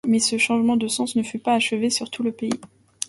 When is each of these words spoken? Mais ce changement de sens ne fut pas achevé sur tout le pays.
Mais 0.07 0.17
ce 0.17 0.39
changement 0.39 0.77
de 0.77 0.87
sens 0.87 1.15
ne 1.15 1.21
fut 1.21 1.37
pas 1.37 1.53
achevé 1.53 1.91
sur 1.91 2.09
tout 2.09 2.23
le 2.23 2.31
pays. 2.31 2.59